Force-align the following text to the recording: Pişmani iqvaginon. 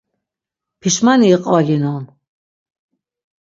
Pişmani 0.79 1.27
iqvaginon. 1.35 2.03